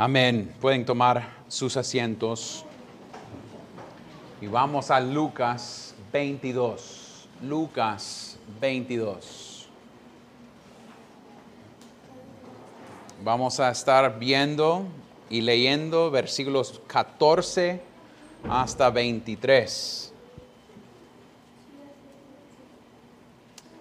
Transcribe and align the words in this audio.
Amén. 0.00 0.54
Pueden 0.60 0.84
tomar 0.84 1.28
sus 1.48 1.76
asientos. 1.76 2.64
Y 4.40 4.46
vamos 4.46 4.92
a 4.92 5.00
Lucas 5.00 5.92
22. 6.12 7.28
Lucas 7.42 8.38
22. 8.60 9.68
Vamos 13.24 13.58
a 13.58 13.72
estar 13.72 14.20
viendo 14.20 14.84
y 15.28 15.40
leyendo 15.40 16.12
versículos 16.12 16.80
14 16.86 17.80
hasta 18.48 18.90
23. 18.90 20.12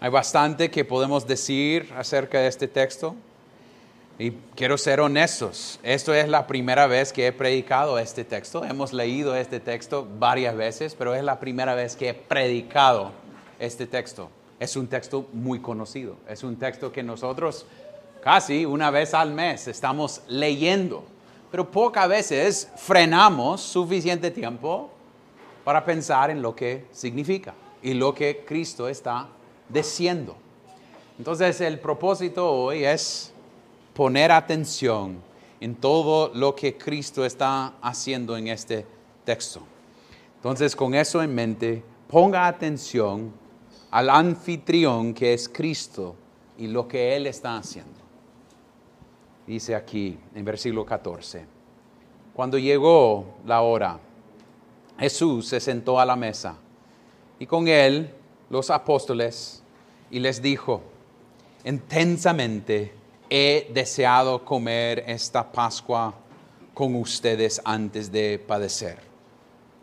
Hay 0.00 0.10
bastante 0.10 0.72
que 0.72 0.84
podemos 0.84 1.24
decir 1.24 1.88
acerca 1.96 2.40
de 2.40 2.48
este 2.48 2.66
texto. 2.66 3.14
Y 4.20 4.32
quiero 4.54 4.76
ser 4.76 5.00
honestos, 5.00 5.80
esto 5.82 6.12
es 6.12 6.28
la 6.28 6.46
primera 6.46 6.86
vez 6.86 7.10
que 7.10 7.26
he 7.26 7.32
predicado 7.32 7.98
este 7.98 8.22
texto. 8.22 8.62
Hemos 8.62 8.92
leído 8.92 9.34
este 9.34 9.60
texto 9.60 10.06
varias 10.18 10.54
veces, 10.54 10.94
pero 10.94 11.14
es 11.14 11.24
la 11.24 11.40
primera 11.40 11.74
vez 11.74 11.96
que 11.96 12.10
he 12.10 12.12
predicado 12.12 13.12
este 13.58 13.86
texto. 13.86 14.28
Es 14.58 14.76
un 14.76 14.88
texto 14.88 15.26
muy 15.32 15.60
conocido, 15.60 16.16
es 16.28 16.44
un 16.44 16.56
texto 16.56 16.92
que 16.92 17.02
nosotros 17.02 17.64
casi 18.22 18.66
una 18.66 18.90
vez 18.90 19.14
al 19.14 19.32
mes 19.32 19.66
estamos 19.68 20.20
leyendo, 20.28 21.02
pero 21.50 21.70
pocas 21.70 22.06
veces 22.06 22.68
frenamos 22.76 23.62
suficiente 23.62 24.30
tiempo 24.30 24.90
para 25.64 25.82
pensar 25.82 26.28
en 26.28 26.42
lo 26.42 26.54
que 26.54 26.84
significa 26.92 27.54
y 27.82 27.94
lo 27.94 28.14
que 28.14 28.44
Cristo 28.46 28.86
está 28.86 29.28
diciendo. 29.66 30.36
Entonces 31.16 31.58
el 31.62 31.80
propósito 31.80 32.52
hoy 32.52 32.84
es 32.84 33.32
poner 33.94 34.32
atención 34.32 35.20
en 35.60 35.74
todo 35.74 36.32
lo 36.34 36.54
que 36.54 36.76
Cristo 36.76 37.24
está 37.24 37.74
haciendo 37.82 38.36
en 38.36 38.48
este 38.48 38.86
texto. 39.24 39.60
Entonces, 40.36 40.74
con 40.74 40.94
eso 40.94 41.22
en 41.22 41.34
mente, 41.34 41.82
ponga 42.08 42.46
atención 42.46 43.32
al 43.90 44.08
anfitrión 44.08 45.12
que 45.12 45.34
es 45.34 45.48
Cristo 45.48 46.16
y 46.56 46.66
lo 46.66 46.88
que 46.88 47.16
Él 47.16 47.26
está 47.26 47.56
haciendo. 47.56 48.00
Dice 49.46 49.74
aquí 49.74 50.18
en 50.34 50.44
versículo 50.44 50.86
14, 50.86 51.44
cuando 52.34 52.56
llegó 52.56 53.24
la 53.44 53.62
hora, 53.62 53.98
Jesús 54.98 55.48
se 55.48 55.60
sentó 55.60 55.98
a 55.98 56.06
la 56.06 56.14
mesa 56.14 56.56
y 57.38 57.46
con 57.46 57.66
él 57.68 58.14
los 58.50 58.70
apóstoles 58.70 59.62
y 60.10 60.20
les 60.20 60.42
dijo, 60.42 60.82
intensamente 61.64 62.92
he 63.30 63.70
deseado 63.72 64.44
comer 64.44 65.04
esta 65.06 65.52
Pascua 65.52 66.12
con 66.74 66.96
ustedes 66.96 67.62
antes 67.64 68.10
de 68.10 68.40
padecer. 68.40 68.98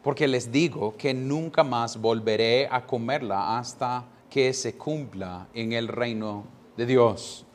Porque 0.03 0.27
les 0.27 0.51
digo 0.51 0.95
que 0.97 1.13
nunca 1.13 1.63
más 1.63 1.95
volveré 1.95 2.67
a 2.69 2.85
comerla 2.85 3.57
hasta 3.57 4.03
que 4.29 4.53
se 4.53 4.75
cumpla 4.75 5.47
en 5.53 5.71
el 5.71 5.87
reino 5.87 6.43
de 6.75 6.85
Dios. 6.85 7.45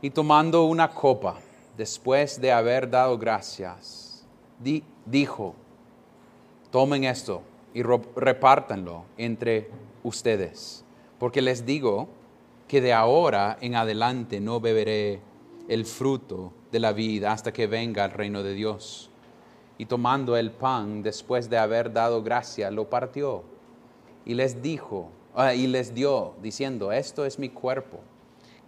Y 0.00 0.10
tomando 0.10 0.64
una 0.64 0.88
copa, 0.88 1.36
después 1.76 2.40
de 2.40 2.52
haber 2.52 2.88
dado 2.88 3.18
gracias, 3.18 4.24
dijo, 5.04 5.54
tomen 6.70 7.04
esto 7.04 7.42
y 7.74 7.82
repártanlo 7.82 9.04
entre 9.16 9.68
ustedes. 10.04 10.84
Porque 11.18 11.42
les 11.42 11.66
digo 11.66 12.08
que 12.68 12.80
de 12.80 12.92
ahora 12.92 13.58
en 13.60 13.76
adelante 13.76 14.40
no 14.40 14.60
beberé 14.60 15.20
el 15.68 15.84
fruto 15.84 16.52
de 16.72 16.80
la 16.80 16.92
vida 16.92 17.32
hasta 17.32 17.52
que 17.52 17.66
venga 17.66 18.04
el 18.04 18.10
reino 18.10 18.42
de 18.42 18.54
Dios. 18.54 19.10
Y 19.78 19.86
tomando 19.86 20.36
el 20.36 20.50
pan, 20.50 21.02
después 21.02 21.50
de 21.50 21.58
haber 21.58 21.92
dado 21.92 22.22
gracia, 22.22 22.70
lo 22.70 22.88
partió 22.88 23.44
y 24.24 24.34
les 24.34 24.62
dijo, 24.62 25.10
ah, 25.34 25.54
y 25.54 25.66
les 25.66 25.94
dio, 25.94 26.34
diciendo, 26.42 26.90
esto 26.92 27.24
es 27.24 27.38
mi 27.38 27.50
cuerpo, 27.50 28.00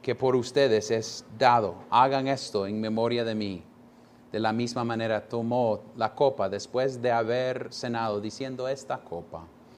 que 0.02 0.14
por 0.14 0.36
ustedes 0.36 0.90
es 0.90 1.24
dado, 1.36 1.76
hagan 1.90 2.28
esto 2.28 2.66
en 2.66 2.80
memoria 2.80 3.24
de 3.24 3.34
mí. 3.34 3.64
De 4.30 4.38
la 4.38 4.52
misma 4.52 4.84
manera 4.84 5.26
tomó 5.26 5.80
la 5.96 6.14
copa 6.14 6.48
después 6.48 7.00
de 7.00 7.10
haber 7.10 7.68
cenado, 7.72 8.20
diciendo, 8.20 8.68
esta 8.68 8.98
copa 8.98 9.46